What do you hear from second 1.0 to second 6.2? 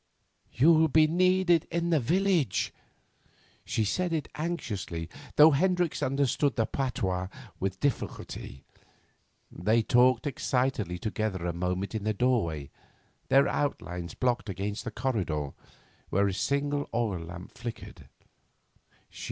needed in the village.' She said it anxiously, though Hendricks